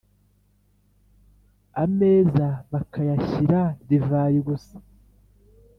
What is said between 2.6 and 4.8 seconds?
bakayashyira divayi gusa.